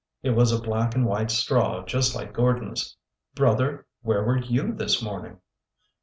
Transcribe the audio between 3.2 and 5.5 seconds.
''Brother, where were you this morning?"